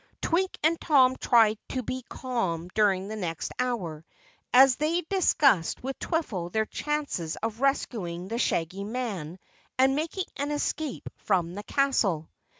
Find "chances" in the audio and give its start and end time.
6.65-7.35